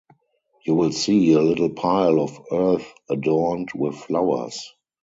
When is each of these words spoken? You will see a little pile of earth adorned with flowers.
You 0.65 0.73
will 0.73 0.91
see 0.93 1.31
a 1.33 1.39
little 1.43 1.69
pile 1.69 2.19
of 2.19 2.39
earth 2.51 2.91
adorned 3.07 3.69
with 3.75 3.95
flowers. 3.97 4.73